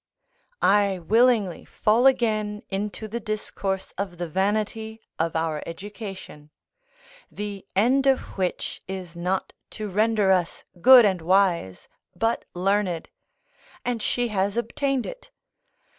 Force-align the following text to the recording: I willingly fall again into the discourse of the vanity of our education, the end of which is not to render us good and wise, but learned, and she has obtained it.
I 0.63 0.97
willingly 0.97 1.63
fall 1.63 2.07
again 2.07 2.63
into 2.71 3.07
the 3.07 3.19
discourse 3.19 3.93
of 3.99 4.17
the 4.17 4.27
vanity 4.27 5.01
of 5.19 5.35
our 5.35 5.61
education, 5.67 6.49
the 7.29 7.67
end 7.75 8.07
of 8.07 8.21
which 8.35 8.81
is 8.87 9.15
not 9.15 9.53
to 9.77 9.89
render 9.89 10.31
us 10.31 10.63
good 10.81 11.05
and 11.05 11.21
wise, 11.21 11.87
but 12.15 12.45
learned, 12.55 13.09
and 13.85 14.01
she 14.01 14.29
has 14.29 14.57
obtained 14.57 15.05
it. 15.05 15.29